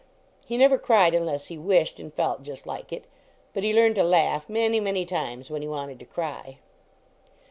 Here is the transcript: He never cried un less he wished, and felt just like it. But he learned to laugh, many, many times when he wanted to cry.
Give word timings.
He 0.43 0.57
never 0.57 0.79
cried 0.79 1.13
un 1.13 1.27
less 1.27 1.49
he 1.49 1.59
wished, 1.59 1.99
and 1.99 2.11
felt 2.11 2.41
just 2.41 2.65
like 2.65 2.91
it. 2.91 3.05
But 3.53 3.61
he 3.63 3.71
learned 3.71 3.97
to 3.97 4.03
laugh, 4.03 4.49
many, 4.49 4.79
many 4.79 5.05
times 5.05 5.51
when 5.51 5.61
he 5.61 5.67
wanted 5.67 5.99
to 5.99 6.05
cry. 6.05 6.57